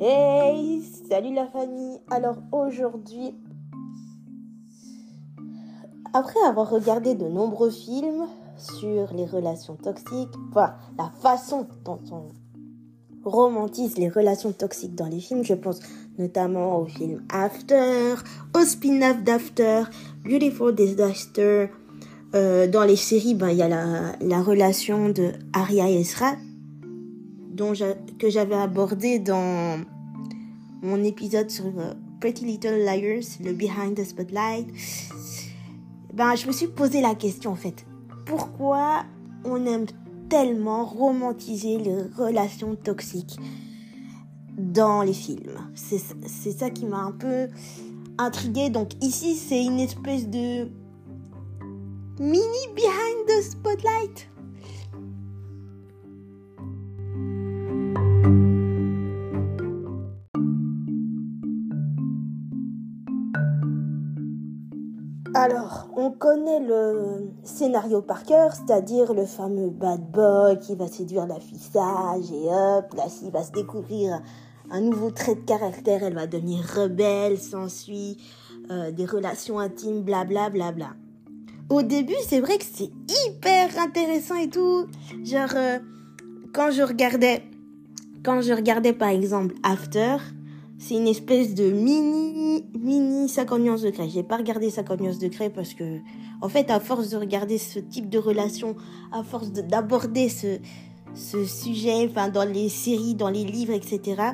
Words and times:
Hey, 0.00 0.82
salut 1.08 1.34
la 1.34 1.46
famille. 1.46 1.98
Alors 2.10 2.38
aujourd'hui, 2.52 3.34
après 6.12 6.40
avoir 6.48 6.68
regardé 6.68 7.14
de 7.14 7.26
nombreux 7.26 7.70
films 7.70 8.26
sur 8.56 9.12
les 9.14 9.26
relations 9.26 9.76
toxiques, 9.76 10.34
enfin 10.50 10.74
la 10.98 11.10
façon 11.20 11.66
dont 11.84 12.00
on 12.10 13.28
romantise 13.28 13.96
les 13.98 14.08
relations 14.08 14.52
toxiques 14.52 14.94
dans 14.94 15.06
les 15.06 15.20
films, 15.20 15.44
je 15.44 15.54
pense 15.54 15.80
notamment 16.18 16.78
au 16.78 16.86
film 16.86 17.22
After, 17.30 18.14
au 18.56 18.60
spin-off 18.60 19.22
d'After, 19.22 19.84
Beautiful 20.24 20.74
Disaster. 20.74 21.68
Euh, 22.34 22.66
dans 22.66 22.82
les 22.82 22.96
séries, 22.96 23.34
ben, 23.34 23.50
il 23.50 23.58
y 23.58 23.62
a 23.62 23.68
la, 23.68 24.16
la 24.20 24.42
relation 24.42 25.08
de 25.08 25.32
Arya 25.52 25.88
et 25.88 26.00
Ezra, 26.00 26.32
dont 27.52 27.72
que 28.18 28.28
j'avais 28.28 28.56
abordé 28.56 29.20
dans 29.20 29.78
mon 30.82 31.04
épisode 31.04 31.48
sur 31.48 31.66
euh, 31.66 31.94
Pretty 32.20 32.44
Little 32.44 32.84
Liars, 32.84 33.38
le 33.42 33.52
Behind 33.52 33.94
the 33.94 34.04
Spotlight. 34.04 34.66
Ben, 36.12 36.34
je 36.34 36.48
me 36.48 36.52
suis 36.52 36.66
posé 36.66 37.00
la 37.00 37.14
question 37.14 37.52
en 37.52 37.56
fait. 37.56 37.86
Pourquoi 38.26 39.04
on 39.44 39.64
aime 39.66 39.86
tellement 40.28 40.84
romantiser 40.84 41.78
les 41.78 42.02
relations 42.16 42.74
toxiques 42.74 43.36
dans 44.58 45.02
les 45.02 45.12
films? 45.12 45.58
C'est 45.74 46.52
ça 46.52 46.70
qui 46.70 46.86
m'a 46.86 46.98
un 46.98 47.12
peu 47.12 47.48
intriguée. 48.18 48.70
Donc 48.70 48.90
ici, 49.02 49.36
c'est 49.36 49.62
une 49.64 49.78
espèce 49.78 50.28
de 50.28 50.68
mini 52.18 52.68
Behind 52.74 53.26
the 53.26 53.42
Spotlight. 53.42 54.28
Alors, 65.36 65.88
on 65.96 66.12
connaît 66.12 66.60
le 66.60 67.32
scénario 67.42 68.00
par 68.00 68.22
cœur, 68.22 68.54
c'est-à-dire 68.54 69.12
le 69.12 69.26
fameux 69.26 69.70
bad 69.70 70.00
boy 70.12 70.58
qui 70.60 70.76
va 70.76 70.86
séduire 70.86 71.26
la 71.26 71.40
fille 71.40 71.58
sage 71.58 72.30
et 72.30 72.46
hop, 72.48 72.94
la 72.96 73.08
fille 73.08 73.30
va 73.30 73.42
se 73.42 73.50
découvrir 73.50 74.22
un 74.70 74.80
nouveau 74.80 75.10
trait 75.10 75.34
de 75.34 75.40
caractère, 75.40 76.04
elle 76.04 76.14
va 76.14 76.28
devenir 76.28 76.64
rebelle, 76.64 77.38
s'ensuit 77.38 78.16
euh, 78.70 78.92
des 78.92 79.04
relations 79.04 79.58
intimes, 79.58 80.02
bla 80.02 80.24
bla 80.24 80.48
bla 80.48 80.70
Au 81.70 81.82
début, 81.82 82.14
c'est 82.26 82.40
vrai 82.40 82.58
que 82.58 82.64
c'est 82.64 82.90
hyper 83.26 83.78
intéressant 83.78 84.36
et 84.36 84.48
tout. 84.48 84.86
Genre, 85.24 85.48
euh, 85.56 85.78
quand 86.52 86.70
je 86.70 86.82
regardais, 86.82 87.42
quand 88.22 88.42
je 88.42 88.52
regardais 88.52 88.92
par 88.92 89.08
exemple 89.08 89.54
After, 89.62 90.16
c'est 90.78 90.94
une 90.94 91.08
espèce 91.08 91.54
de 91.54 91.70
mini, 91.70 92.64
mini 92.78 93.28
50 93.28 93.60
nuances 93.60 93.82
de 93.82 93.90
Grey. 93.90 94.08
J'ai 94.08 94.22
pas 94.22 94.36
regardé 94.36 94.70
50 94.70 95.00
nuances 95.00 95.18
de 95.18 95.28
Grey 95.28 95.48
parce 95.48 95.72
que, 95.72 96.00
en 96.42 96.48
fait, 96.48 96.70
à 96.70 96.80
force 96.80 97.08
de 97.08 97.16
regarder 97.16 97.56
ce 97.56 97.78
type 97.78 98.10
de 98.10 98.18
relation, 98.18 98.76
à 99.12 99.22
force 99.22 99.50
d'aborder 99.50 100.28
ce, 100.28 100.58
ce 101.14 101.44
sujet, 101.44 102.06
enfin, 102.10 102.28
dans 102.28 102.44
les 102.44 102.68
séries, 102.68 103.14
dans 103.14 103.30
les 103.30 103.44
livres, 103.44 103.72
etc., 103.72 104.32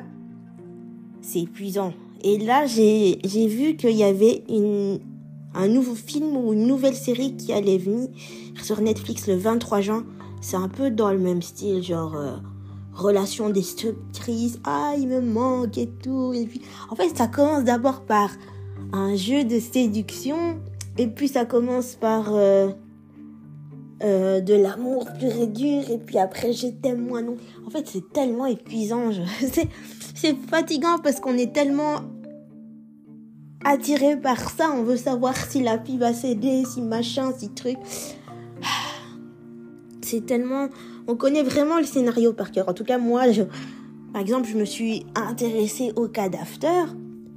c'est 1.21 1.39
épuisant. 1.39 1.93
Et 2.23 2.37
là, 2.37 2.65
j'ai, 2.65 3.19
j'ai 3.23 3.47
vu 3.47 3.75
qu'il 3.77 3.95
y 3.95 4.03
avait 4.03 4.43
une, 4.49 4.99
un 5.53 5.67
nouveau 5.67 5.95
film 5.95 6.35
ou 6.37 6.53
une 6.53 6.65
nouvelle 6.65 6.95
série 6.95 7.35
qui 7.35 7.53
allait 7.53 7.77
venir 7.77 8.09
sur 8.61 8.81
Netflix 8.81 9.27
le 9.27 9.35
23 9.35 9.81
juin. 9.81 10.05
C'est 10.41 10.57
un 10.57 10.69
peu 10.69 10.89
dans 10.89 11.11
le 11.11 11.19
même 11.19 11.41
style, 11.41 11.83
genre, 11.83 12.15
euh, 12.15 12.37
relation 12.93 13.49
destructrice, 13.49 14.59
ah 14.63 14.93
il 14.97 15.07
me 15.07 15.21
manque 15.21 15.77
et 15.77 15.87
tout. 15.87 16.33
Et 16.33 16.45
puis, 16.45 16.61
en 16.89 16.95
fait, 16.95 17.15
ça 17.15 17.27
commence 17.27 17.63
d'abord 17.63 18.01
par 18.01 18.31
un 18.93 19.15
jeu 19.15 19.43
de 19.43 19.59
séduction, 19.59 20.59
et 20.97 21.07
puis 21.07 21.27
ça 21.27 21.45
commence 21.45 21.95
par 21.95 22.33
euh, 22.33 22.71
euh, 24.03 24.41
de 24.41 24.53
l'amour 24.53 25.07
pur 25.19 25.31
et 25.31 25.47
dur, 25.47 25.89
et 25.89 25.97
puis 25.97 26.17
après 26.17 26.53
je 26.53 26.67
t'aime 26.67 27.07
moi 27.07 27.21
non. 27.21 27.37
En 27.65 27.69
fait, 27.69 27.87
c'est 27.87 28.11
tellement 28.11 28.45
épuisant, 28.45 29.11
c'est 30.15 30.35
fatigant 30.49 30.97
parce 31.01 31.19
qu'on 31.19 31.37
est 31.37 31.53
tellement 31.53 32.01
attiré 33.63 34.17
par 34.17 34.49
ça, 34.49 34.71
on 34.75 34.83
veut 34.83 34.97
savoir 34.97 35.35
si 35.35 35.61
la 35.61 35.79
fille 35.79 35.97
va 35.97 36.13
céder, 36.13 36.63
si 36.65 36.81
machin, 36.81 37.31
si 37.37 37.49
truc. 37.49 37.77
C'est 40.01 40.25
tellement 40.25 40.67
on 41.07 41.15
connaît 41.15 41.43
vraiment 41.43 41.77
le 41.77 41.83
scénario 41.83 42.33
par 42.33 42.51
cœur. 42.51 42.69
En 42.69 42.73
tout 42.73 42.83
cas, 42.83 42.97
moi, 42.97 43.31
je, 43.31 43.43
par 44.13 44.21
exemple, 44.21 44.47
je 44.47 44.57
me 44.57 44.65
suis 44.65 45.05
intéressée 45.15 45.91
au 45.95 46.07
cas 46.07 46.29
d'After. 46.29 46.85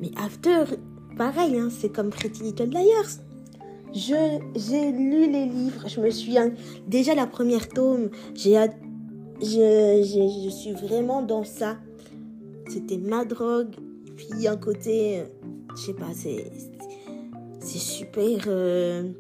Mais 0.01 0.11
After, 0.17 0.77
pareil, 1.17 1.59
hein, 1.59 1.69
c'est 1.71 1.91
comme 1.93 2.11
Pretty 2.11 2.43
Little 2.43 2.71
Liars. 2.71 3.21
Je, 3.95 4.39
j'ai 4.57 4.91
lu 4.91 5.31
les 5.31 5.47
livres, 5.47 5.89
je 5.89 6.01
me 6.01 6.11
suis, 6.11 6.35
déjà 6.89 7.15
la 7.15 7.29
première 7.29 7.69
tome, 7.69 8.11
j'ai, 8.35 8.59
je, 9.41 10.43
je, 10.45 10.51
suis 10.51 10.73
vraiment 10.73 11.23
dans 11.23 11.45
ça. 11.45 11.77
C'était 12.69 12.99
ma 12.99 13.25
drogue. 13.25 13.77
Puis 14.17 14.49
un 14.49 14.57
côté, 14.57 15.23
je 15.77 15.81
sais 15.81 15.95
pas, 15.95 16.13
c'est, 16.15 16.51
super 17.61 18.45
euh, 18.47 19.13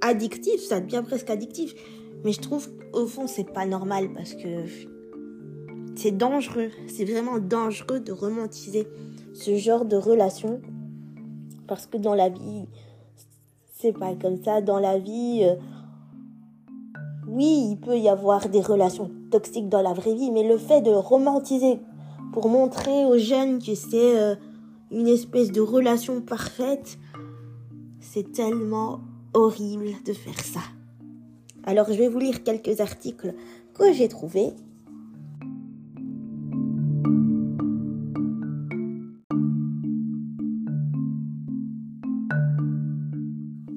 addictif, 0.00 0.60
ça 0.60 0.80
devient 0.80 1.02
presque 1.04 1.30
addictif. 1.30 1.74
Mais 2.24 2.32
je 2.32 2.40
trouve 2.40 2.68
au 2.92 3.06
fond 3.06 3.26
c'est 3.26 3.52
pas 3.52 3.66
normal 3.66 4.12
parce 4.14 4.34
que 4.34 4.64
c'est 5.94 6.16
dangereux. 6.16 6.70
C'est 6.86 7.04
vraiment 7.04 7.38
dangereux 7.38 8.00
de 8.00 8.12
romantiser 8.12 8.88
ce 9.34 9.56
genre 9.56 9.84
de 9.84 9.96
relation 9.96 10.60
parce 11.66 11.86
que 11.86 11.98
dans 11.98 12.14
la 12.14 12.30
vie 12.30 12.66
c'est 13.84 13.92
pas 13.92 14.14
comme 14.14 14.42
ça. 14.42 14.62
Dans 14.62 14.78
la 14.78 14.98
vie, 14.98 15.42
euh, 15.42 15.56
oui, 17.28 17.68
il 17.70 17.76
peut 17.76 17.98
y 17.98 18.08
avoir 18.08 18.48
des 18.48 18.62
relations 18.62 19.10
toxiques 19.30 19.68
dans 19.68 19.82
la 19.82 19.92
vraie 19.92 20.14
vie, 20.14 20.30
mais 20.30 20.48
le 20.48 20.56
fait 20.56 20.80
de 20.80 20.90
romantiser 20.90 21.78
pour 22.32 22.48
montrer 22.48 23.04
aux 23.04 23.18
jeunes 23.18 23.58
que 23.58 23.74
c'est 23.74 24.18
euh, 24.18 24.36
une 24.90 25.08
espèce 25.08 25.52
de 25.52 25.60
relation 25.60 26.20
parfaite, 26.20 26.98
c'est 28.00 28.32
tellement 28.32 29.00
horrible 29.32 29.90
de 30.04 30.12
faire 30.12 30.40
ça. 30.40 30.60
Alors 31.64 31.86
je 31.88 31.98
vais 31.98 32.08
vous 32.08 32.18
lire 32.18 32.42
quelques 32.44 32.80
articles 32.80 33.34
que 33.74 33.92
j'ai 33.92 34.08
trouvés. 34.08 34.52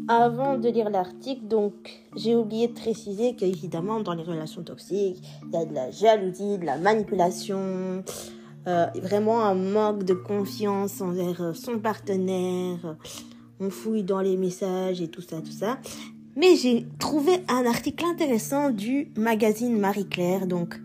Avant 0.10 0.58
de 0.58 0.70
lire 0.70 0.90
l'article, 0.90 1.48
donc 1.48 1.74
j'ai 2.16 2.34
oublié 2.36 2.68
de 2.68 2.74
préciser 2.74 3.36
qu'évidemment 3.36 4.00
dans 4.00 4.14
les 4.14 4.24
relations 4.24 4.64
toxiques, 4.64 5.22
il 5.48 5.54
y 5.54 5.58
a 5.58 5.66
de 5.66 5.74
la 5.74 5.92
jalousie, 5.92 6.58
de 6.58 6.66
la 6.66 6.78
manipulation, 6.78 8.04
euh, 8.68 8.88
vraiment 9.02 9.44
un 9.46 9.56
manque 9.56 10.04
de 10.04 10.14
confiance 10.14 11.02
envers 11.02 11.56
son 11.56 11.80
partenaire. 11.80 12.98
On 13.60 13.70
fouille 13.70 14.04
dans 14.04 14.22
les 14.22 14.38
messages 14.38 15.02
et 15.02 15.08
tout 15.08 15.22
ça, 15.22 15.42
tout 15.42 15.52
ça. 15.52 15.80
Mais 16.36 16.56
j'ai 16.56 16.86
trouvé 17.00 17.32
un 17.48 17.66
article 17.66 18.06
intéressant 18.06 18.70
du 18.70 19.12
magazine 19.18 19.80
Marie-Claire, 19.80 20.46
donc, 20.46 20.80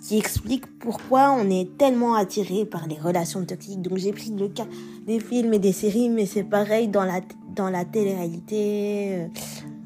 qui 0.00 0.18
explique 0.18 0.66
pourquoi 0.78 1.32
on 1.32 1.48
est 1.48 1.76
tellement 1.78 2.14
attiré 2.14 2.66
par 2.66 2.86
les 2.86 2.96
relations 2.96 3.44
toxiques. 3.44 3.80
Donc 3.80 3.96
j'ai 3.96 4.12
pris 4.12 4.30
le 4.30 4.48
cas 4.48 4.66
des 5.06 5.18
films 5.18 5.54
et 5.54 5.58
des 5.58 5.72
séries, 5.72 6.10
mais 6.10 6.26
c'est 6.26 6.44
pareil 6.44 6.88
dans 6.88 7.04
la, 7.04 7.22
dans 7.56 7.70
la 7.70 7.84
télé-réalité, 7.84 9.16
euh, 9.16 9.26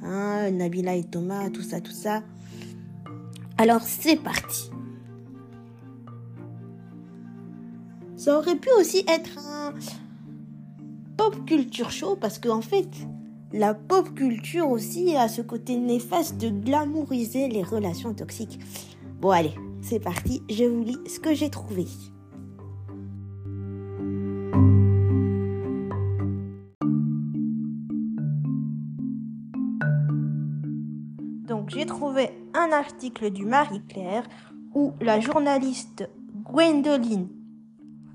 hein, 0.02 0.50
Nabila 0.50 0.96
et 0.96 1.04
Thomas, 1.04 1.50
tout 1.50 1.62
ça, 1.62 1.80
tout 1.80 1.92
ça. 1.92 2.22
Alors 3.56 3.82
c'est 3.82 4.16
parti. 4.16 4.70
Ça 8.18 8.36
aurait 8.36 8.56
pu 8.56 8.68
aussi 8.76 9.04
être 9.06 9.38
un 9.38 9.72
pop 11.16 11.46
culture 11.46 11.92
show 11.92 12.16
parce 12.16 12.40
qu'en 12.40 12.58
en 12.58 12.62
fait, 12.62 12.88
la 13.52 13.74
pop 13.74 14.12
culture 14.12 14.68
aussi 14.68 15.14
a 15.14 15.28
ce 15.28 15.40
côté 15.40 15.76
néfaste 15.76 16.36
de 16.36 16.48
glamouriser 16.48 17.46
les 17.46 17.62
relations 17.62 18.14
toxiques. 18.14 18.58
Bon 19.20 19.30
allez, 19.30 19.54
c'est 19.82 20.00
parti, 20.00 20.42
je 20.50 20.64
vous 20.64 20.82
lis 20.82 20.98
ce 21.06 21.20
que 21.20 21.32
j'ai 21.32 21.48
trouvé. 21.48 21.86
Donc 31.46 31.70
j'ai 31.70 31.86
trouvé 31.86 32.30
un 32.52 32.72
article 32.72 33.30
du 33.30 33.46
Marie-Claire 33.46 34.24
où 34.74 34.92
la 35.00 35.20
journaliste 35.20 36.08
Gwendoline 36.42 37.28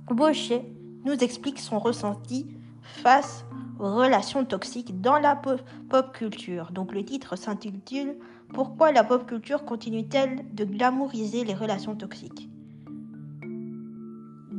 Baucher 0.09 0.65
nous 1.05 1.13
explique 1.13 1.59
son 1.59 1.79
ressenti 1.79 2.45
face 2.83 3.45
relations 3.79 4.45
toxiques 4.45 5.01
dans 5.01 5.17
la 5.17 5.35
pop 5.35 6.13
culture. 6.13 6.71
Donc 6.71 6.93
le 6.93 7.03
titre 7.03 7.35
s'intitule 7.35 8.17
Pourquoi 8.53 8.91
la 8.91 9.03
pop 9.03 9.25
culture 9.25 9.65
continue-t-elle 9.65 10.45
de 10.53 10.65
glamouriser 10.65 11.43
les 11.43 11.53
relations 11.53 11.95
toxiques? 11.95 12.49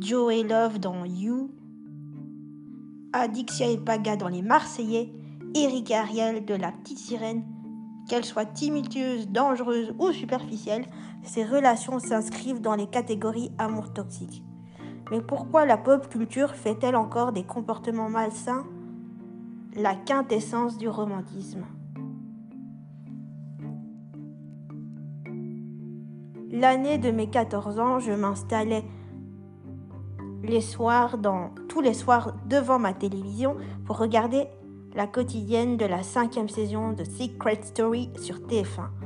Joe 0.00 0.34
et 0.34 0.42
Love 0.42 0.80
dans 0.80 1.04
You, 1.04 1.50
Adixia 3.12 3.70
et 3.70 3.78
Paga 3.78 4.16
dans 4.16 4.28
Les 4.28 4.42
Marseillais, 4.42 5.12
Eric 5.54 5.90
Ariel 5.92 6.44
de 6.44 6.54
La 6.54 6.72
Petite 6.72 6.98
Sirène, 6.98 7.44
qu'elles 8.08 8.24
soient 8.24 8.44
tumultueuses, 8.44 9.28
dangereuses 9.28 9.94
ou 9.98 10.12
superficielles, 10.12 10.86
ces 11.22 11.44
relations 11.44 12.00
s'inscrivent 12.00 12.60
dans 12.60 12.74
les 12.74 12.88
catégories 12.88 13.52
amour 13.56 13.92
toxique. 13.92 14.42
Mais 15.10 15.20
pourquoi 15.20 15.66
la 15.66 15.76
pop 15.76 16.08
culture 16.08 16.54
fait-elle 16.54 16.96
encore 16.96 17.32
des 17.32 17.44
comportements 17.44 18.08
malsains? 18.08 18.64
La 19.76 19.94
quintessence 19.94 20.78
du 20.78 20.88
romantisme 20.88 21.64
L'année 26.50 26.98
de 26.98 27.10
mes 27.10 27.28
14 27.28 27.80
ans, 27.80 27.98
je 27.98 28.12
m'installais 28.12 28.84
les 30.44 30.60
soirs 30.60 31.16
tous 31.68 31.80
les 31.80 31.94
soirs 31.94 32.34
devant 32.46 32.78
ma 32.78 32.92
télévision 32.92 33.56
pour 33.84 33.98
regarder 33.98 34.46
la 34.94 35.06
quotidienne 35.06 35.76
de 35.76 35.86
la 35.86 36.02
cinquième 36.02 36.48
saison 36.48 36.92
de 36.92 37.02
Secret 37.02 37.60
Story 37.62 38.10
sur 38.16 38.36
TF1. 38.36 39.03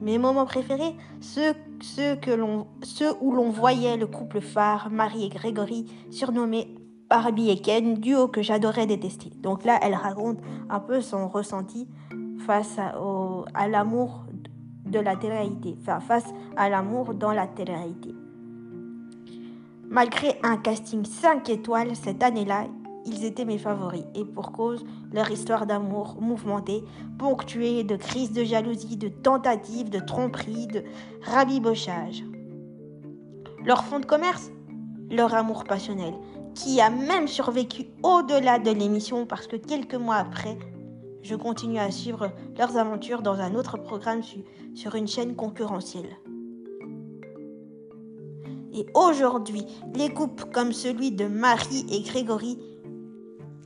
Mes 0.00 0.18
moments 0.18 0.46
préférés, 0.46 0.94
ceux, 1.20 1.54
où 3.20 3.32
l'on 3.32 3.50
voyait 3.50 3.96
le 3.96 4.06
couple 4.06 4.40
phare, 4.40 4.90
Marie 4.90 5.26
et 5.26 5.28
Grégory, 5.28 5.86
surnommés 6.10 6.74
Barbie 7.10 7.50
et 7.50 7.58
Ken, 7.58 7.94
duo 7.94 8.28
que 8.28 8.42
j'adorais 8.42 8.86
détester. 8.86 9.30
Donc 9.40 9.64
là, 9.64 9.78
elle 9.82 9.94
raconte 9.94 10.38
un 10.68 10.78
peu 10.78 11.00
son 11.00 11.28
ressenti 11.28 11.88
face 12.46 12.78
à, 12.78 13.68
l'amour 13.68 14.24
face 16.00 16.24
à 16.56 16.68
l'amour 16.68 17.14
dans 17.14 17.32
la 17.32 17.46
télé-réalité. 17.46 18.14
Malgré 19.90 20.38
un 20.42 20.58
casting 20.58 21.04
5 21.04 21.48
étoiles 21.48 21.96
cette 21.96 22.22
année-là, 22.22 22.66
ils 23.06 23.24
étaient 23.24 23.44
mes 23.44 23.58
favoris, 23.58 24.04
et 24.14 24.24
pour 24.24 24.52
cause, 24.52 24.84
leur 25.12 25.30
histoire 25.30 25.66
d'amour 25.66 26.16
mouvementée, 26.20 26.84
ponctuée 27.18 27.84
de 27.84 27.96
crises 27.96 28.32
de 28.32 28.44
jalousie, 28.44 28.96
de 28.96 29.08
tentatives, 29.08 29.90
de 29.90 30.00
tromperies, 30.00 30.66
de 30.66 30.84
rabibochage. 31.22 32.24
Leur 33.64 33.84
fond 33.84 34.00
de 34.00 34.06
commerce 34.06 34.50
Leur 35.10 35.34
amour 35.34 35.64
passionnel, 35.64 36.14
qui 36.54 36.80
a 36.80 36.90
même 36.90 37.28
survécu 37.28 37.86
au-delà 38.02 38.58
de 38.58 38.70
l'émission 38.70 39.26
parce 39.26 39.46
que 39.46 39.56
quelques 39.56 39.94
mois 39.94 40.16
après, 40.16 40.58
je 41.22 41.34
continue 41.34 41.78
à 41.78 41.90
suivre 41.90 42.30
leurs 42.56 42.76
aventures 42.76 43.22
dans 43.22 43.40
un 43.40 43.54
autre 43.54 43.78
programme 43.78 44.22
sur 44.74 44.94
une 44.94 45.08
chaîne 45.08 45.34
concurrentielle. 45.34 46.16
Et 48.72 48.86
aujourd'hui, 48.94 49.64
les 49.94 50.10
couples 50.10 50.44
comme 50.52 50.72
celui 50.72 51.10
de 51.10 51.26
Marie 51.26 51.86
et 51.90 52.02
Grégory 52.02 52.58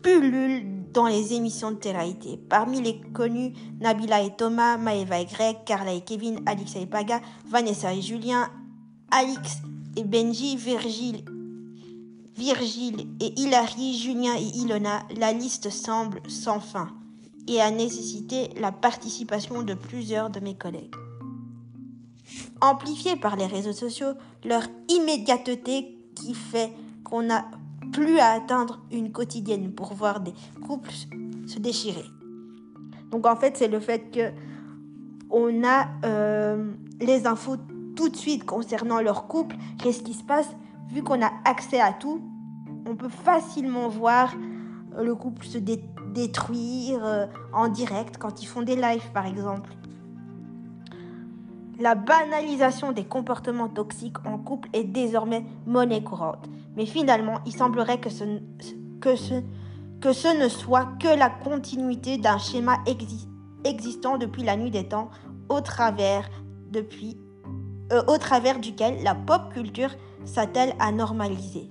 pullulent 0.03 0.83
dans 0.93 1.07
les 1.07 1.33
émissions 1.33 1.71
de 1.71 1.77
télé 1.77 2.17
Parmi 2.49 2.83
les 2.83 3.01
connus, 3.13 3.55
Nabila 3.81 4.23
et 4.23 4.35
Thomas, 4.37 4.77
Maëva 4.77 5.21
et 5.21 5.25
Greg, 5.25 5.65
Carla 5.65 5.93
et 5.93 6.03
Kevin, 6.03 6.41
Alix 6.47 6.77
et 6.77 6.87
Paga, 6.87 7.21
Vanessa 7.47 7.95
et 7.95 8.03
Julien, 8.03 8.51
Alix 9.11 9.59
et 9.97 10.05
Benji, 10.05 10.57
Virgile, 10.57 11.25
Virgile 12.37 13.09
et 13.21 13.41
Hilary, 13.41 13.99
Julien 13.99 14.35
et 14.37 14.59
Ilona, 14.59 15.03
la 15.17 15.33
liste 15.33 15.71
semble 15.71 16.21
sans 16.29 16.61
fin 16.61 16.89
et 17.49 17.61
a 17.61 17.71
nécessité 17.71 18.51
la 18.61 18.73
participation 18.73 19.63
de 19.63 19.75
plusieurs 19.75 20.31
de 20.31 20.41
mes 20.41 20.55
collègues. 20.55 20.95
Amplifiés 22.61 23.17
par 23.17 23.37
les 23.37 23.47
réseaux 23.47 23.73
sociaux, 23.73 24.15
leur 24.45 24.63
immédiateté 24.89 25.99
qui 26.15 26.35
fait 26.35 26.73
qu'on 27.05 27.23
n'a 27.23 27.51
plus 27.93 28.19
à 28.19 28.33
atteindre 28.33 28.81
une 28.91 29.13
quotidienne 29.13 29.73
pour 29.73 29.95
voir 29.95 30.21
des 30.21 30.35
couples 30.67 30.93
se 31.47 31.59
déchirer. 31.59 32.05
Donc 33.11 33.27
en 33.27 33.37
fait, 33.37 33.57
c'est 33.57 33.69
le 33.69 33.81
fait 33.81 34.11
que 34.11 34.31
on 35.31 35.65
a 35.65 35.89
euh, 36.05 36.73
les 37.01 37.27
infos 37.27 37.57
tout 37.97 38.09
de 38.09 38.17
suite 38.17 38.45
concernant 38.45 39.01
leur 39.01 39.27
couple, 39.27 39.57
qu'est-ce 39.79 40.03
qui 40.03 40.15
se 40.15 40.25
passe, 40.25 40.49
vu 40.91 41.03
qu'on 41.03 41.23
a 41.23 41.31
accès 41.45 41.81
à 41.81 41.93
tout, 41.93 42.21
on 42.87 42.97
peut 42.97 43.09
facilement 43.09 43.89
voir 43.89 44.35
le 44.99 45.15
couple 45.15 45.47
se 45.47 45.59
détruire 45.59 47.05
euh, 47.05 47.27
en 47.53 47.69
direct 47.69 48.19
quand 48.19 48.43
ils 48.43 48.47
font 48.47 48.63
des 48.63 48.77
lives 48.77 49.11
par 49.13 49.27
exemple. 49.27 49.71
La 51.83 51.97
banalisation 51.97 52.93
des 52.93 53.03
comportements 53.03 53.69
toxiques 53.69 54.25
en 54.25 54.39
couple 54.39 54.69
est 54.73 54.85
désormais 54.85 55.45
monnaie 55.67 56.05
courante. 56.05 56.49
Mais 56.77 56.87
finalement, 56.87 57.41
il 57.45 57.53
semblerait 57.53 57.99
que 57.99 58.09
ce, 58.09 58.23
ne 60.39 60.49
soit 60.49 60.89
que 61.01 61.19
la 61.19 61.29
continuité 61.29 62.19
d'un 62.19 62.39
schéma 62.39 62.79
existant 63.65 64.17
depuis 64.17 64.45
la 64.45 64.57
nuit 64.57 64.71
des 64.71 64.87
temps, 64.87 65.11
au 65.49 65.61
travers, 65.61 66.31
depuis, 66.71 67.19
euh, 67.91 68.05
au 68.07 68.17
travers 68.17 68.61
duquel 68.61 69.03
la 69.03 69.17
pop 69.17 69.53
culture 69.53 69.91
s'attelle 70.25 70.75
à 70.79 70.93
normaliser 70.93 71.69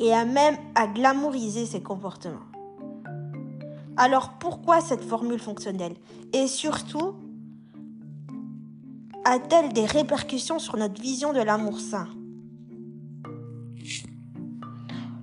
et 0.00 0.12
à 0.12 0.24
même 0.24 0.56
à 0.74 0.88
glamouriser 0.88 1.66
ces 1.66 1.84
comportements. 1.84 2.48
Alors 3.96 4.30
pourquoi 4.40 4.80
cette 4.80 5.04
formule 5.04 5.38
fonctionnelle? 5.38 5.94
Et 6.32 6.48
surtout, 6.48 7.14
a-t-elle 9.28 9.72
des 9.72 9.86
répercussions 9.86 10.60
sur 10.60 10.76
notre 10.76 11.02
vision 11.02 11.32
de 11.32 11.40
l'amour 11.40 11.80
sain? 11.80 12.06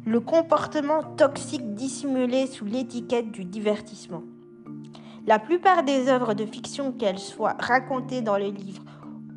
Le 0.06 0.20
comportement 0.20 1.04
toxique 1.16 1.74
dissimulé 1.74 2.48
sous 2.48 2.66
l'étiquette 2.66 3.32
du 3.32 3.46
divertissement. 3.46 4.24
La 5.26 5.40
plupart 5.40 5.84
des 5.84 6.10
œuvres 6.10 6.34
de 6.34 6.46
fiction, 6.46 6.92
qu'elles 6.92 7.18
soient 7.18 7.56
racontées 7.58 8.22
dans 8.22 8.36
les 8.36 8.52
livres 8.52 8.84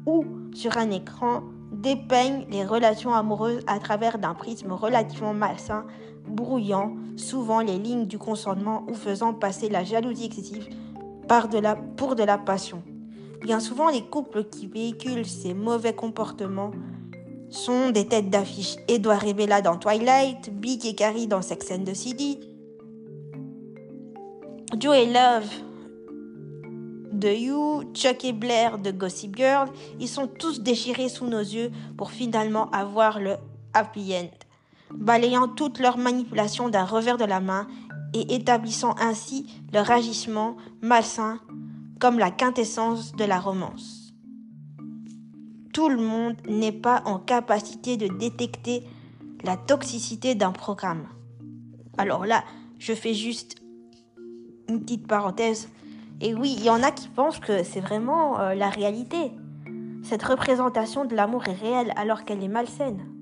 ou 0.05 0.25
sur 0.53 0.77
un 0.79 0.91
écran, 0.91 1.45
dépeignent 1.71 2.45
les 2.51 2.65
relations 2.65 3.15
amoureuses 3.15 3.63
à 3.69 3.79
travers 3.79 4.19
d'un 4.19 4.35
prisme 4.35 4.73
relativement 4.73 5.33
malsain, 5.33 5.87
brouillant 6.27 6.97
souvent 7.15 7.61
les 7.61 7.79
lignes 7.79 8.07
du 8.07 8.19
consentement 8.19 8.85
ou 8.89 8.95
faisant 8.95 9.33
passer 9.33 9.69
la 9.69 9.85
jalousie 9.85 10.25
excessive 10.25 10.69
pour 11.97 12.17
de 12.17 12.25
la 12.25 12.39
passion. 12.39 12.83
Bien 13.43 13.61
souvent, 13.61 13.89
les 13.91 14.03
couples 14.03 14.45
qui 14.45 14.67
véhiculent 14.67 15.27
ces 15.27 15.55
mauvais 15.55 15.95
comportements 15.95 16.73
sont 17.51 17.91
des 17.91 18.07
têtes 18.07 18.31
d'affiche. 18.31 18.77
Edouard 18.89 19.25
et 19.25 19.35
Bella 19.35 19.63
dans 19.63 19.77
Twilight, 19.77 20.51
Big 20.53 20.85
et 20.85 20.95
Carrie 20.95 21.27
dans 21.27 21.43
Sex 21.43 21.71
and 21.71 21.85
the 21.85 21.95
City, 21.95 22.41
Joe 24.79 24.97
et 24.97 25.07
Love 25.07 25.49
de 27.13 27.29
You, 27.29 27.85
Chuck 27.95 28.25
et 28.25 28.33
Blair 28.33 28.79
de 28.79 28.91
Gossip 28.91 29.37
Girl, 29.37 29.69
ils 30.01 30.09
sont 30.09 30.27
tous 30.27 30.61
déchirés 30.61 31.09
sous 31.09 31.27
nos 31.27 31.41
yeux 31.41 31.71
pour 31.97 32.11
finalement 32.11 32.69
avoir 32.71 33.21
le 33.21 33.37
happy 33.73 34.15
end, 34.15 34.29
balayant 34.93 35.49
toutes 35.49 35.79
leurs 35.79 35.99
manipulations 35.99 36.69
d'un 36.69 36.85
revers 36.85 37.17
de 37.17 37.25
la 37.25 37.41
main 37.41 37.69
et 38.13 38.35
établissant 38.35 38.95
ainsi 38.99 39.47
leur 39.73 39.91
agissement 39.91 40.57
malsain 40.83 41.41
comme 41.99 42.19
la 42.19 42.31
quintessence 42.31 43.15
de 43.15 43.25
la 43.25 43.41
romance. 43.41 44.15
Tout 45.73 45.89
le 45.89 45.97
monde 45.99 46.37
n'est 46.49 46.73
pas 46.73 47.03
en 47.05 47.19
capacité 47.19 47.97
de 47.97 48.09
détecter 48.09 48.83
la 49.45 49.57
toxicité 49.57 50.35
d'un 50.35 50.53
programme. 50.53 51.07
Alors 51.99 52.27
là, 52.27 52.45
je 52.79 52.93
fais 52.93 53.15
juste 53.15 53.57
une 54.69 54.81
petite 54.81 55.07
parenthèse. 55.07 55.69
Et 56.21 56.35
oui, 56.35 56.55
il 56.57 56.65
y 56.65 56.71
en 56.71 56.83
a 56.83 56.91
qui 56.91 57.09
pensent 57.09 57.39
que 57.39 57.63
c'est 57.63 57.81
vraiment 57.81 58.41
euh, 58.41 58.55
la 58.55 58.71
réalité. 58.71 59.33
Cette 60.03 60.23
représentation 60.23 61.05
de 61.05 61.15
l'amour 61.15 61.47
est 61.49 61.53
réelle 61.53 61.93
alors 61.97 62.25
qu'elle 62.25 62.43
est 62.43 62.49
malsaine. 62.49 63.16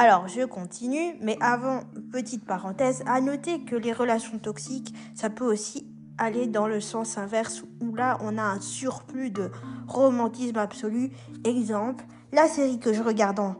Alors, 0.00 0.28
je 0.28 0.44
continue, 0.44 1.16
mais 1.20 1.36
avant, 1.40 1.80
petite 2.12 2.44
parenthèse, 2.44 3.02
à 3.06 3.20
noter 3.20 3.64
que 3.64 3.74
les 3.74 3.92
relations 3.92 4.38
toxiques, 4.38 4.94
ça 5.16 5.28
peut 5.28 5.44
aussi 5.44 5.88
aller 6.18 6.46
dans 6.46 6.68
le 6.68 6.80
sens 6.80 7.18
inverse, 7.18 7.64
où 7.80 7.92
là, 7.96 8.16
on 8.20 8.38
a 8.38 8.42
un 8.42 8.60
surplus 8.60 9.30
de 9.30 9.50
romantisme 9.88 10.56
absolu. 10.56 11.10
Exemple, 11.44 12.04
la 12.32 12.46
série 12.46 12.78
que 12.78 12.92
je 12.92 13.02
regarde 13.02 13.40
en, 13.40 13.56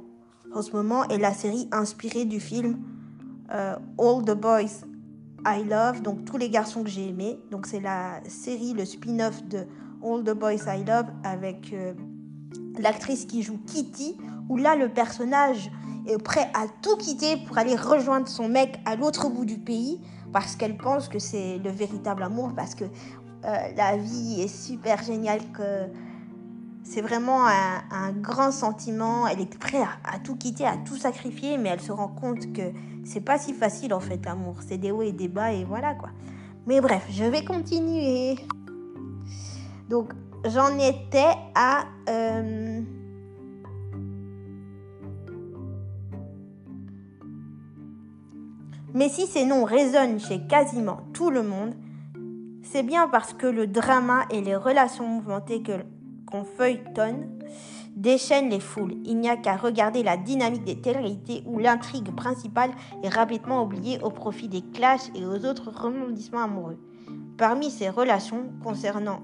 ce 0.62 0.70
moment 0.70 1.02
est 1.08 1.18
la 1.18 1.32
série 1.32 1.68
inspirée 1.72 2.24
du 2.24 2.38
film 2.38 2.78
euh, 3.52 3.74
All 3.98 4.24
the 4.24 4.38
Boys 4.38 4.86
I 5.44 5.64
Love, 5.68 6.02
donc 6.02 6.24
tous 6.24 6.36
les 6.36 6.50
garçons 6.50 6.84
que 6.84 6.88
j'ai 6.88 7.08
aimés. 7.08 7.40
Donc 7.50 7.66
c'est 7.66 7.80
la 7.80 8.20
série, 8.28 8.74
le 8.74 8.84
spin-off 8.84 9.42
de 9.48 9.66
All 10.04 10.22
the 10.22 10.38
Boys 10.38 10.68
I 10.68 10.84
Love 10.86 11.06
avec 11.24 11.72
euh, 11.72 11.94
l'actrice 12.78 13.24
qui 13.24 13.42
joue 13.42 13.58
Kitty, 13.66 14.16
où 14.48 14.56
là 14.56 14.76
le 14.76 14.88
personnage 14.88 15.70
est 16.06 16.22
prêt 16.22 16.50
à 16.54 16.66
tout 16.82 16.96
quitter 16.96 17.36
pour 17.46 17.58
aller 17.58 17.76
rejoindre 17.76 18.28
son 18.28 18.48
mec 18.48 18.80
à 18.84 18.96
l'autre 18.96 19.28
bout 19.28 19.44
du 19.44 19.58
pays 19.58 20.00
parce 20.32 20.56
qu'elle 20.56 20.76
pense 20.76 21.08
que 21.08 21.18
c'est 21.18 21.58
le 21.58 21.70
véritable 21.70 22.22
amour, 22.22 22.52
parce 22.54 22.74
que 22.74 22.84
euh, 22.84 23.56
la 23.76 23.96
vie 23.96 24.40
est 24.40 24.48
super 24.48 25.02
géniale, 25.02 25.40
que 25.52 25.86
c'est 26.82 27.00
vraiment 27.00 27.46
un, 27.46 28.12
grand 28.12 28.50
sentiment. 28.50 29.26
Elle 29.26 29.40
est 29.40 29.58
prête 29.58 29.86
à, 30.04 30.18
tout 30.18 30.36
quitter, 30.36 30.66
à 30.66 30.76
tout 30.76 30.96
sacrifier, 30.96 31.58
mais 31.58 31.70
elle 31.70 31.80
se 31.80 31.92
rend 31.92 32.08
compte 32.08 32.52
que 32.52 32.72
c'est 33.04 33.20
pas 33.20 33.38
si 33.38 33.52
facile 33.52 33.94
en 33.94 34.00
fait 34.00 34.24
l'amour. 34.24 34.56
C'est 34.66 34.78
des 34.78 34.90
hauts 34.90 35.02
et 35.02 35.12
des 35.12 35.28
bas 35.28 35.52
et 35.52 35.64
voilà 35.64 35.94
quoi. 35.94 36.10
Mais 36.66 36.80
bref, 36.80 37.06
je 37.10 37.24
vais 37.24 37.44
continuer. 37.44 38.36
Donc 39.88 40.12
j'en 40.44 40.78
étais 40.78 41.34
à 41.54 41.84
euh, 42.08 42.80
Mais 48.98 49.08
si 49.08 49.28
ces 49.28 49.44
noms 49.44 49.62
résonnent 49.62 50.18
chez 50.18 50.40
quasiment 50.40 50.98
tout 51.12 51.30
le 51.30 51.44
monde, 51.44 51.72
c'est 52.64 52.82
bien 52.82 53.06
parce 53.06 53.32
que 53.32 53.46
le 53.46 53.68
drama 53.68 54.24
et 54.28 54.40
les 54.40 54.56
relations 54.56 55.06
mouvementées 55.06 55.62
qu'on 56.26 56.42
feuilletonne 56.42 57.28
déchaînent 57.94 58.50
les 58.50 58.58
foules. 58.58 58.96
Il 59.04 59.20
n'y 59.20 59.30
a 59.30 59.36
qu'à 59.36 59.56
regarder 59.56 60.02
la 60.02 60.16
dynamique 60.16 60.64
des 60.64 60.80
télé 60.80 61.16
où 61.46 61.60
l'intrigue 61.60 62.12
principale 62.16 62.72
est 63.04 63.08
rapidement 63.08 63.62
oubliée 63.62 64.00
au 64.02 64.10
profit 64.10 64.48
des 64.48 64.62
clashs 64.62 65.12
et 65.14 65.24
aux 65.24 65.44
autres 65.44 65.70
rebondissements 65.70 66.42
amoureux. 66.42 66.80
Parmi 67.36 67.70
ces 67.70 67.90
relations 67.90 68.46
concernant 68.64 69.20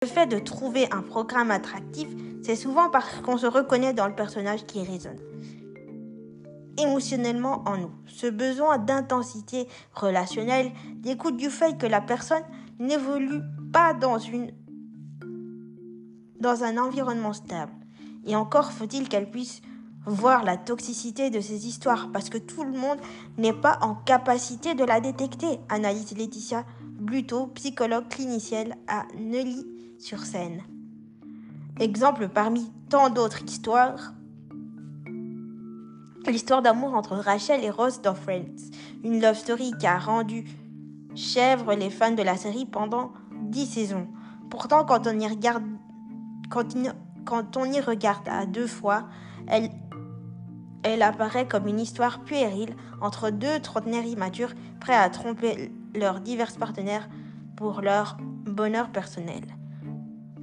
le 0.00 0.06
fait 0.06 0.28
de 0.28 0.38
trouver 0.38 0.86
un 0.92 1.02
programme 1.02 1.50
attractif, 1.50 2.06
c'est 2.40 2.54
souvent 2.54 2.88
parce 2.88 3.20
qu'on 3.22 3.36
se 3.36 3.48
reconnaît 3.48 3.94
dans 3.94 4.06
le 4.06 4.14
personnage 4.14 4.64
qui 4.64 4.84
résonne 4.84 5.18
émotionnellement 6.78 7.62
en 7.66 7.78
nous. 7.78 7.90
Ce 8.06 8.26
besoin 8.26 8.78
d'intensité 8.78 9.68
relationnelle 9.94 10.72
découle 10.96 11.36
du 11.36 11.50
fait 11.50 11.76
que 11.78 11.86
la 11.86 12.00
personne 12.00 12.42
n'évolue 12.78 13.42
pas 13.72 13.94
dans, 13.94 14.18
une, 14.18 14.52
dans 16.40 16.64
un 16.64 16.78
environnement 16.78 17.32
stable. 17.32 17.72
Et 18.26 18.36
encore 18.36 18.72
faut-il 18.72 19.08
qu'elle 19.08 19.30
puisse 19.30 19.62
voir 20.06 20.44
la 20.44 20.56
toxicité 20.56 21.30
de 21.30 21.40
ces 21.40 21.66
histoires, 21.66 22.10
parce 22.12 22.30
que 22.30 22.38
tout 22.38 22.62
le 22.62 22.78
monde 22.78 22.98
n'est 23.38 23.52
pas 23.52 23.78
en 23.82 23.94
capacité 23.94 24.74
de 24.74 24.84
la 24.84 25.00
détecter, 25.00 25.58
analyse 25.68 26.16
Laetitia 26.16 26.64
Bluto, 26.82 27.48
psychologue 27.48 28.08
clinicienne 28.08 28.74
à 28.86 29.04
Neuilly-sur-Seine. 29.18 30.62
Exemple 31.80 32.28
parmi 32.28 32.70
tant 32.88 33.10
d'autres 33.10 33.44
histoires, 33.44 34.14
l'histoire 36.30 36.62
d'amour 36.62 36.94
entre 36.94 37.16
Rachel 37.16 37.64
et 37.64 37.70
Ross 37.70 38.00
dans 38.02 38.14
Friends, 38.14 38.70
une 39.04 39.20
love 39.20 39.36
story 39.36 39.72
qui 39.78 39.86
a 39.86 39.98
rendu 39.98 40.44
chèvre 41.14 41.74
les 41.74 41.90
fans 41.90 42.12
de 42.12 42.22
la 42.22 42.36
série 42.36 42.66
pendant 42.66 43.12
dix 43.32 43.66
saisons. 43.66 44.08
Pourtant, 44.50 44.84
quand 44.84 45.06
on 45.06 45.18
y 45.18 45.26
regarde, 45.26 45.64
quand, 46.50 47.56
on 47.56 47.64
y 47.64 47.80
regarde 47.80 48.28
à 48.28 48.46
deux 48.46 48.66
fois, 48.66 49.04
elle, 49.46 49.70
elle 50.82 51.02
apparaît 51.02 51.48
comme 51.48 51.66
une 51.66 51.80
histoire 51.80 52.20
puérile 52.20 52.76
entre 53.00 53.30
deux 53.30 53.60
trentenaires 53.60 54.04
immatures 54.04 54.54
prêts 54.80 54.96
à 54.96 55.08
tromper 55.10 55.72
leurs 55.94 56.20
divers 56.20 56.52
partenaires 56.56 57.08
pour 57.56 57.80
leur 57.80 58.16
bonheur 58.20 58.90
personnel. 58.90 59.42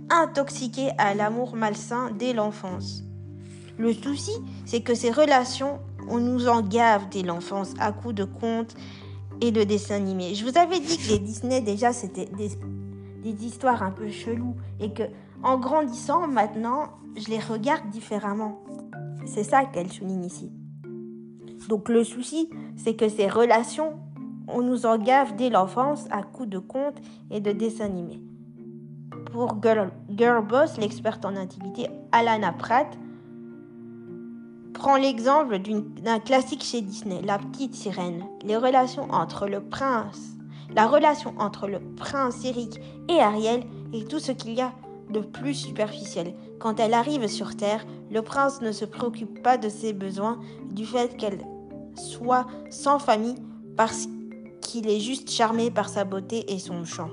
Intoxiqués 0.09 0.91
à 0.97 1.13
l'amour 1.13 1.55
malsain 1.55 2.11
dès 2.11 2.33
l'enfance. 2.33 3.03
Le 3.77 3.93
souci, 3.93 4.33
c'est 4.65 4.81
que 4.81 4.93
ces 4.93 5.11
relations, 5.11 5.79
on 6.07 6.19
nous 6.19 6.47
en 6.47 6.61
gave 6.61 7.09
dès 7.09 7.23
l'enfance 7.23 7.73
à 7.79 7.91
coups 7.91 8.15
de 8.15 8.23
contes 8.23 8.75
et 9.41 9.51
de 9.51 9.63
dessins 9.63 9.95
animés. 9.95 10.35
Je 10.35 10.45
vous 10.45 10.57
avais 10.57 10.79
dit 10.79 10.97
que 10.97 11.09
les 11.09 11.19
Disney, 11.19 11.61
déjà, 11.61 11.91
c'était 11.91 12.29
des, 12.37 12.57
histoires 13.45 13.83
un 13.83 13.91
peu 13.91 14.09
cheloues 14.09 14.55
et 14.79 14.93
que, 14.93 15.03
en 15.41 15.57
grandissant, 15.57 16.27
maintenant, 16.27 16.89
je 17.15 17.29
les 17.29 17.39
regarde 17.39 17.89
différemment. 17.89 18.63
C'est 19.25 19.43
ça 19.43 19.65
qu'elle 19.65 19.91
souligne 19.91 20.25
ici. 20.25 20.51
Donc 21.69 21.89
le 21.89 22.03
souci, 22.03 22.49
c'est 22.75 22.95
que 22.95 23.07
ces 23.07 23.27
relations, 23.27 23.93
on 24.47 24.61
nous 24.61 24.85
en 24.85 24.97
gave 24.97 25.35
dès 25.35 25.49
l'enfance 25.49 26.05
à 26.11 26.21
coups 26.21 26.49
de 26.49 26.59
contes 26.59 27.01
et 27.31 27.39
de 27.39 27.51
dessins 27.51 27.85
animés. 27.85 28.21
Pour 29.31 29.61
Girl, 29.63 29.91
Girl 30.09 30.45
Boss, 30.45 30.77
l'experte 30.77 31.25
en 31.25 31.35
intimité 31.35 31.87
Alana 32.11 32.51
Pratt, 32.51 32.87
Prends 34.83 34.97
l'exemple 34.97 35.59
d'un 36.03 36.19
classique 36.19 36.61
chez 36.61 36.81
Disney, 36.81 37.21
La 37.23 37.39
petite 37.39 37.73
sirène. 37.73 38.25
Les 38.43 38.57
relations 38.57 39.09
entre 39.11 39.47
le 39.47 39.61
prince, 39.61 40.33
la 40.75 40.87
relation 40.87 41.33
entre 41.39 41.69
le 41.69 41.79
prince 41.95 42.43
Eric 42.43 42.81
et 43.07 43.21
Ariel 43.21 43.63
est 43.93 44.09
tout 44.09 44.19
ce 44.19 44.33
qu'il 44.33 44.55
y 44.55 44.59
a 44.59 44.73
de 45.09 45.21
plus 45.21 45.53
superficiel. 45.53 46.33
Quand 46.59 46.81
elle 46.81 46.93
arrive 46.93 47.27
sur 47.27 47.55
Terre, 47.55 47.85
le 48.11 48.21
prince 48.23 48.59
ne 48.59 48.73
se 48.73 48.83
préoccupe 48.83 49.41
pas 49.41 49.57
de 49.57 49.69
ses 49.69 49.93
besoins, 49.93 50.37
du 50.69 50.85
fait 50.85 51.15
qu'elle 51.15 51.39
soit 51.95 52.45
sans 52.69 52.99
famille, 52.99 53.37
parce 53.77 54.09
qu'il 54.59 54.89
est 54.89 54.99
juste 54.99 55.31
charmé 55.31 55.71
par 55.71 55.87
sa 55.87 56.03
beauté 56.03 56.53
et 56.53 56.59
son 56.59 56.83
chant. 56.83 57.11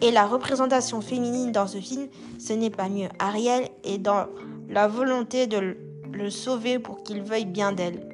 Et 0.00 0.10
la 0.10 0.26
représentation 0.26 1.00
féminine 1.00 1.52
dans 1.52 1.68
ce 1.68 1.78
film, 1.78 2.08
ce 2.40 2.52
n'est 2.52 2.68
pas 2.68 2.88
mieux. 2.88 3.10
Ariel 3.20 3.68
est 3.84 3.98
dans 3.98 4.26
la 4.68 4.88
volonté 4.88 5.46
de 5.46 5.76
le 6.16 6.30
sauver 6.30 6.78
pour 6.78 7.02
qu'il 7.02 7.22
veuille 7.22 7.46
bien 7.46 7.72
d'elle. 7.72 8.08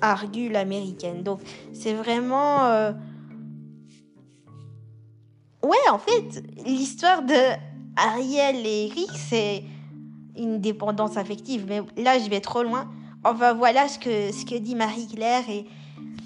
Argue 0.00 0.48
l'américaine. 0.48 1.22
Donc 1.22 1.40
c'est 1.72 1.94
vraiment... 1.94 2.66
Euh, 2.66 2.92
ouais, 5.62 5.90
en 5.90 5.98
fait, 5.98 6.42
l'histoire 6.66 7.22
de 7.22 7.34
Ariel 7.96 8.66
et 8.66 8.86
Eric, 8.86 9.10
c'est 9.14 9.64
une 10.36 10.60
dépendance 10.60 11.16
affective. 11.16 11.66
Mais 11.68 11.82
là, 12.02 12.18
je 12.18 12.28
vais 12.28 12.40
trop 12.40 12.62
loin. 12.62 12.90
Enfin, 13.24 13.54
voilà 13.54 13.88
ce 13.88 13.98
que, 13.98 14.32
ce 14.32 14.44
que 14.44 14.58
dit 14.58 14.74
Marie-Claire. 14.74 15.48
Et 15.48 15.66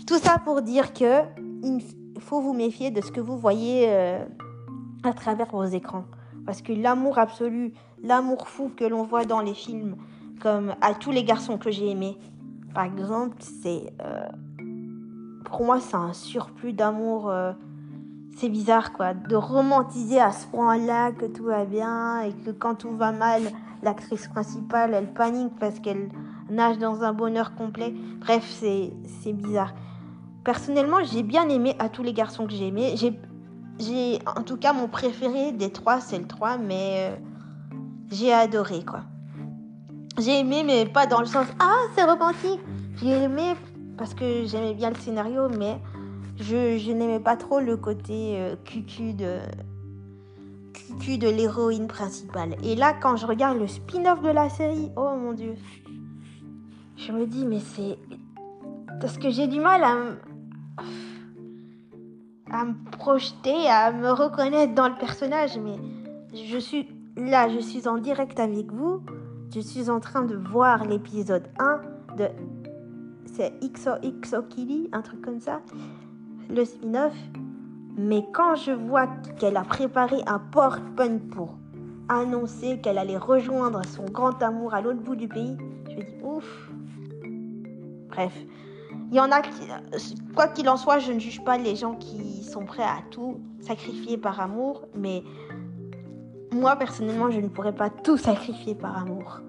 tout 0.06 0.18
ça 0.18 0.38
pour 0.38 0.62
dire 0.62 0.92
que 0.92 1.22
il 1.62 1.82
faut 2.20 2.40
vous 2.40 2.54
méfier 2.54 2.90
de 2.90 3.00
ce 3.00 3.10
que 3.10 3.20
vous 3.20 3.38
voyez 3.38 3.86
euh, 3.88 4.24
à 5.04 5.12
travers 5.12 5.50
vos 5.50 5.64
écrans. 5.64 6.04
Parce 6.46 6.62
que 6.62 6.72
l'amour 6.72 7.18
absolu, 7.18 7.74
l'amour 8.02 8.48
fou 8.48 8.70
que 8.74 8.84
l'on 8.84 9.02
voit 9.04 9.24
dans 9.24 9.40
les 9.40 9.54
films, 9.54 9.96
comme 10.40 10.74
à 10.80 10.94
tous 10.94 11.10
les 11.10 11.24
garçons 11.24 11.58
que 11.58 11.70
j'ai 11.70 11.90
aimés, 11.90 12.16
par 12.74 12.84
exemple, 12.84 13.36
c'est. 13.40 13.92
Euh, 14.02 14.28
pour 15.44 15.64
moi, 15.64 15.80
c'est 15.80 15.96
un 15.96 16.12
surplus 16.12 16.72
d'amour. 16.72 17.28
Euh, 17.30 17.52
c'est 18.36 18.48
bizarre, 18.48 18.92
quoi. 18.92 19.14
De 19.14 19.34
romantiser 19.34 20.20
à 20.20 20.30
ce 20.30 20.46
point-là 20.46 21.12
que 21.12 21.26
tout 21.26 21.44
va 21.44 21.64
bien 21.64 22.20
et 22.20 22.32
que 22.32 22.50
quand 22.50 22.76
tout 22.76 22.94
va 22.96 23.10
mal, 23.10 23.42
l'actrice 23.82 24.28
principale, 24.28 24.94
elle 24.94 25.12
panique 25.12 25.52
parce 25.58 25.80
qu'elle 25.80 26.10
nage 26.50 26.78
dans 26.78 27.02
un 27.02 27.12
bonheur 27.12 27.54
complet. 27.54 27.94
Bref, 28.20 28.44
c'est 28.48 29.32
bizarre. 29.32 29.74
Personnellement, 30.44 31.02
j'ai 31.02 31.22
bien 31.22 31.48
aimé 31.48 31.74
à 31.78 31.88
tous 31.88 32.02
les 32.02 32.12
garçons 32.12 32.46
que 32.46 32.52
j'ai 32.52 32.68
aimés. 32.68 32.94
J'ai 32.96 33.18
en 34.26 34.42
tout 34.42 34.56
cas, 34.56 34.72
mon 34.72 34.88
préféré 34.88 35.52
des 35.52 35.70
trois, 35.70 36.00
c'est 36.00 36.18
le 36.18 36.26
3, 36.26 36.58
mais 36.58 37.10
euh, 37.10 37.16
j'ai 38.10 38.32
adoré, 38.32 38.84
quoi. 38.84 39.02
J'ai 40.18 40.40
aimé, 40.40 40.62
mais 40.64 40.86
pas 40.86 41.06
dans 41.06 41.20
le 41.20 41.26
sens 41.26 41.46
Ah, 41.58 41.82
c'est 41.94 42.04
romantique. 42.04 42.60
J'ai 42.96 43.22
aimé 43.22 43.54
parce 43.96 44.14
que 44.14 44.44
j'aimais 44.46 44.74
bien 44.74 44.90
le 44.90 44.96
scénario, 44.96 45.48
mais 45.48 45.80
je, 46.36 46.92
n'aimais 46.92 47.20
pas 47.20 47.36
trop 47.36 47.60
le 47.60 47.76
côté 47.76 48.36
euh, 48.38 48.56
cucu 48.64 49.12
de 49.12 49.38
cucu 50.72 51.18
de 51.18 51.28
l'héroïne 51.28 51.86
principale. 51.86 52.56
Et 52.62 52.74
là, 52.74 52.94
quand 52.94 53.16
je 53.16 53.26
regarde 53.26 53.58
le 53.58 53.66
spin-off 53.66 54.22
de 54.22 54.30
la 54.30 54.48
série, 54.48 54.90
oh 54.96 55.14
mon 55.16 55.32
dieu, 55.32 55.54
je 56.96 57.12
me 57.12 57.26
dis, 57.26 57.44
mais 57.44 57.60
c'est. 57.60 57.98
Parce 59.00 59.18
que 59.18 59.30
j'ai 59.30 59.46
du 59.46 59.60
mal 59.60 59.84
à 59.84 59.94
à 62.50 62.64
me 62.64 62.90
projeter, 62.90 63.68
à 63.68 63.92
me 63.92 64.10
reconnaître 64.10 64.74
dans 64.74 64.88
le 64.88 64.94
personnage, 64.94 65.58
mais 65.58 65.76
je 66.34 66.58
suis 66.58 66.88
là, 67.18 67.48
je 67.48 67.58
suis 67.58 67.88
en 67.88 67.98
direct 67.98 68.38
avec 68.40 68.72
vous. 68.72 69.02
Je 69.54 69.60
suis 69.60 69.90
en 69.90 70.00
train 70.00 70.22
de 70.22 70.36
voir 70.36 70.84
l'épisode 70.84 71.48
1 71.58 71.80
de. 72.16 72.28
C'est 73.26 73.52
XOXO 73.60 74.42
Killy, 74.48 74.88
un 74.92 75.02
truc 75.02 75.22
comme 75.22 75.40
ça, 75.40 75.60
le 76.50 76.64
spin-off. 76.64 77.14
Mais 77.96 78.24
quand 78.32 78.54
je 78.54 78.72
vois 78.72 79.06
qu'elle 79.38 79.56
a 79.56 79.64
préparé 79.64 80.16
un 80.26 80.38
PowerPoint 80.38 81.18
pour 81.30 81.58
annoncer 82.08 82.80
qu'elle 82.80 82.98
allait 82.98 83.18
rejoindre 83.18 83.84
son 83.84 84.04
grand 84.04 84.42
amour 84.42 84.74
à 84.74 84.80
l'autre 84.80 85.00
bout 85.00 85.16
du 85.16 85.28
pays, 85.28 85.56
je 85.90 85.96
me 85.96 86.02
dis 86.02 86.22
ouf. 86.22 86.70
Bref, 88.08 88.32
Il 89.10 89.16
y 89.16 89.20
en 89.20 89.30
a 89.30 89.40
qui, 89.40 89.68
quoi 90.34 90.48
qu'il 90.48 90.68
en 90.68 90.76
soit, 90.76 90.98
je 90.98 91.12
ne 91.12 91.18
juge 91.18 91.42
pas 91.44 91.58
les 91.58 91.76
gens 91.76 91.94
qui 91.94 92.42
sont 92.44 92.64
prêts 92.64 92.82
à 92.82 93.02
tout 93.10 93.40
sacrifier 93.60 94.16
par 94.18 94.40
amour, 94.40 94.82
mais 94.94 95.22
moi 96.52 96.76
personnellement, 96.76 97.30
je 97.30 97.40
ne 97.40 97.48
pourrais 97.48 97.74
pas 97.74 97.90
tout 97.90 98.16
sacrifier 98.16 98.74
par 98.74 98.96
amour. 98.96 99.40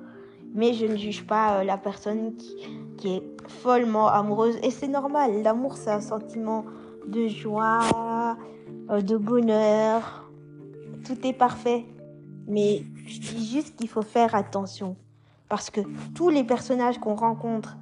Mais 0.53 0.73
je 0.73 0.85
ne 0.85 0.95
juge 0.95 1.25
pas 1.25 1.59
euh, 1.59 1.63
la 1.63 1.77
personne 1.77 2.35
qui, 2.35 2.55
qui 2.97 3.15
est 3.15 3.23
follement 3.47 4.07
amoureuse 4.07 4.57
et 4.63 4.71
c'est 4.71 4.87
normal. 4.87 5.43
L'amour, 5.43 5.77
c'est 5.77 5.91
un 5.91 6.01
sentiment 6.01 6.65
de 7.07 7.27
joie, 7.27 8.37
euh, 8.89 9.01
de 9.01 9.17
bonheur. 9.17 10.29
Tout 11.05 11.25
est 11.25 11.33
parfait. 11.33 11.85
Mais 12.47 12.83
je 13.05 13.19
dis 13.19 13.47
juste 13.47 13.75
qu'il 13.75 13.87
faut 13.87 14.01
faire 14.01 14.33
attention. 14.35 14.95
Parce 15.49 15.69
que 15.69 15.81
tous 16.15 16.29
les 16.29 16.43
personnages 16.43 16.99
qu'on 16.99 17.15
rencontre 17.15 17.77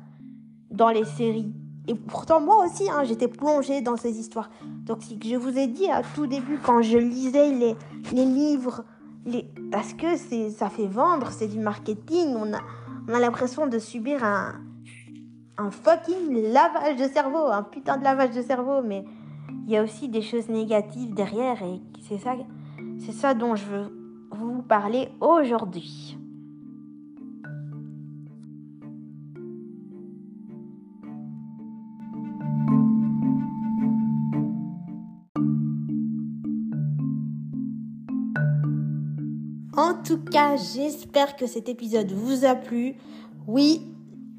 dans 0.71 0.89
les 0.89 1.05
séries, 1.05 1.53
et 1.88 1.95
pourtant 1.95 2.41
moi 2.41 2.65
aussi, 2.65 2.89
hein, 2.89 3.03
j'étais 3.05 3.29
plongée 3.29 3.81
dans 3.81 3.95
ces 3.95 4.19
histoires 4.19 4.50
toxiques. 4.86 5.25
Je 5.27 5.36
vous 5.36 5.57
ai 5.57 5.67
dit 5.67 5.89
à 5.89 6.01
tout 6.03 6.27
début, 6.27 6.59
quand 6.62 6.81
je 6.81 6.97
lisais 6.97 7.51
les, 7.51 7.75
les 8.13 8.25
livres, 8.25 8.83
parce 9.72 9.93
que 9.93 10.15
ça 10.51 10.69
fait 10.69 10.88
vendre, 10.88 11.31
c'est 11.31 11.48
du 11.48 11.60
marketing, 11.60 12.36
on 12.36 12.53
a, 12.53 12.60
on 13.07 13.13
a 13.13 13.19
l'impression 13.19 13.67
de 13.67 13.79
subir 13.79 14.24
un, 14.24 14.55
un 15.57 15.72
fucking 15.72 16.51
lavage 16.51 16.98
de 16.98 17.07
cerveau, 17.07 17.48
un 17.48 17.63
putain 17.63 17.98
de 17.98 18.03
lavage 18.03 18.36
de 18.36 18.41
cerveau, 18.41 18.81
mais 18.84 19.03
il 19.65 19.72
y 19.72 19.77
a 19.77 19.84
aussi 19.84 20.07
des 20.07 20.22
choses 20.22 20.50
négatives 20.50 21.13
derrière 21.13 21.62
et 21.63 21.81
c'est 22.07 22.17
ça, 22.17 22.36
c'est 23.00 23.12
ça 23.12 23.34
dont 23.34 23.55
je 23.55 23.65
veux 23.65 23.88
vous 24.31 24.62
parler 24.62 25.10
aujourd'hui. 25.19 26.17
En 39.77 39.93
tout 39.93 40.17
cas, 40.17 40.55
j'espère 40.57 41.36
que 41.36 41.46
cet 41.46 41.69
épisode 41.69 42.12
vous 42.12 42.46
a 42.46 42.55
plu. 42.55 42.96
Oui, 43.46 43.84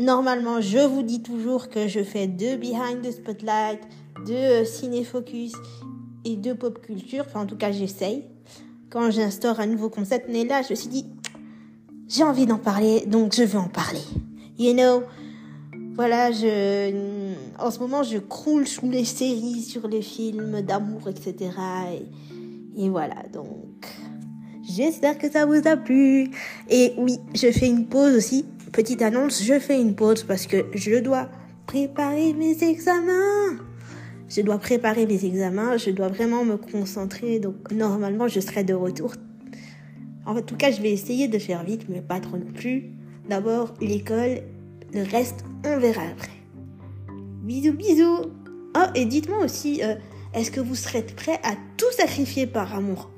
normalement, 0.01 0.61
je 0.61 0.81
vous 0.81 1.05
dis 1.05 1.23
toujours 1.23 1.69
que 1.69 1.87
je 1.87 2.03
fais 2.03 2.27
deux 2.27 2.57
Behind 2.57 3.03
the 3.03 3.13
Spotlight, 3.13 3.79
deux 4.27 4.65
Ciné 4.65 5.05
Focus 5.05 5.53
et 6.25 6.35
deux 6.35 6.57
Pop 6.57 6.81
Culture. 6.83 7.25
Enfin, 7.25 7.43
en 7.43 7.47
tout 7.47 7.57
cas, 7.57 7.71
j'essaye. 7.71 8.25
Quand 8.91 9.13
j'instaure 9.13 9.61
un 9.61 9.67
nouveau 9.67 9.91
concept, 9.91 10.29
mais 10.29 10.45
là, 10.45 10.63
je 10.63 10.71
me 10.71 10.75
suis 10.75 10.89
dit, 10.89 11.07
j'ai 12.09 12.25
envie 12.25 12.47
d'en 12.47 12.59
parler, 12.59 13.07
donc 13.07 13.33
je 13.33 13.45
vais 13.45 13.59
en 13.59 13.69
parler. 13.69 14.03
You 14.59 14.73
know, 14.73 15.05
voilà, 15.95 16.33
je, 16.33 17.31
en 17.61 17.71
ce 17.71 17.79
moment, 17.79 18.03
je 18.03 18.19
croule 18.19 18.67
sous 18.67 18.91
les 18.91 19.05
séries, 19.05 19.63
sur 19.63 19.87
les 19.87 20.03
films 20.03 20.63
d'amour, 20.63 21.09
etc. 21.09 21.53
Et, 22.77 22.83
et 22.83 22.89
voilà, 22.89 23.23
donc, 23.33 23.87
J'espère 24.69 25.17
que 25.17 25.31
ça 25.31 25.47
vous 25.47 25.67
a 25.67 25.77
plu. 25.79 26.31
Et 26.69 26.93
oui, 26.99 27.19
je 27.35 27.51
fais 27.51 27.69
une 27.69 27.87
pause 27.87 28.15
aussi. 28.15 28.45
Petite 28.71 29.01
annonce, 29.01 29.43
je 29.43 29.59
fais 29.59 29.81
une 29.81 29.95
pause 29.95 30.25
parce 30.25 30.47
que 30.47 30.67
je 30.75 30.99
dois 30.99 31.31
préparer 31.67 32.35
mes 32.35 32.63
examens. 32.63 33.57
Je 34.29 34.43
dois 34.43 34.59
préparer 34.59 35.07
mes 35.07 35.25
examens, 35.25 35.79
je 35.79 35.91
dois 35.91 36.09
vraiment 36.09 36.45
me 36.45 36.57
concentrer. 36.57 37.39
Donc 37.39 37.73
normalement, 37.73 38.29
je 38.29 38.41
serai 38.41 38.63
de 38.63 38.75
retour. 38.75 39.15
En 40.27 40.43
tout 40.43 40.57
cas, 40.57 40.71
je 40.71 40.83
vais 40.83 40.93
essayer 40.93 41.29
de 41.29 41.39
faire 41.39 41.65
vite, 41.65 41.87
mais 41.89 42.03
pas 42.03 42.21
trop 42.21 42.37
non 42.37 42.53
plus. 42.53 42.91
D'abord, 43.29 43.73
l'école. 43.81 44.43
Le 44.93 45.03
reste, 45.03 45.45
on 45.65 45.79
verra 45.79 46.03
après. 46.03 46.33
Bisous, 47.43 47.73
bisous. 47.73 48.27
Oh, 48.77 48.87
et 48.95 49.07
dites-moi 49.07 49.45
aussi, 49.45 49.83
euh, 49.83 49.95
est-ce 50.35 50.51
que 50.51 50.61
vous 50.61 50.75
serez 50.75 51.03
prêt 51.03 51.41
à 51.43 51.55
tout 51.79 51.91
sacrifier 51.97 52.47
par 52.47 52.75
amour? 52.75 53.11